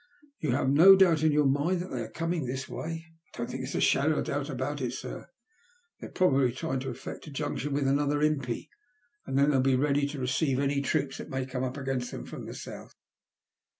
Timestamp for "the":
12.47-12.55